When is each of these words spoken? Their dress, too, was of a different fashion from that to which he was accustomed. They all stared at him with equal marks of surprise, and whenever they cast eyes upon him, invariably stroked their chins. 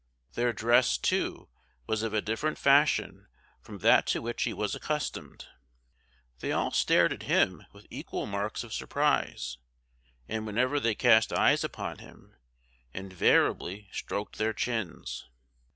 Their 0.33 0.51
dress, 0.51 0.97
too, 0.97 1.47
was 1.85 2.01
of 2.01 2.11
a 2.11 2.23
different 2.23 2.57
fashion 2.57 3.27
from 3.61 3.77
that 3.85 4.07
to 4.07 4.21
which 4.23 4.41
he 4.45 4.51
was 4.51 4.73
accustomed. 4.73 5.45
They 6.39 6.51
all 6.51 6.71
stared 6.71 7.13
at 7.13 7.21
him 7.29 7.67
with 7.71 7.85
equal 7.91 8.25
marks 8.25 8.63
of 8.63 8.73
surprise, 8.73 9.59
and 10.27 10.47
whenever 10.47 10.79
they 10.79 10.95
cast 10.95 11.31
eyes 11.31 11.63
upon 11.63 11.99
him, 11.99 12.35
invariably 12.95 13.89
stroked 13.91 14.39
their 14.39 14.53
chins. 14.53 15.29